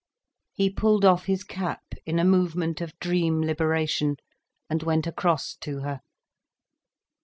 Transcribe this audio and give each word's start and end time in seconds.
He 0.51 0.71
pulled 0.71 1.05
off 1.05 1.27
his 1.27 1.43
cap, 1.43 1.83
in 2.07 2.17
a 2.17 2.25
movement 2.25 2.81
of 2.81 2.97
dream 2.97 3.39
liberation, 3.41 4.15
and 4.67 4.81
went 4.81 5.05
across 5.05 5.55
to 5.57 5.81
her. 5.81 5.99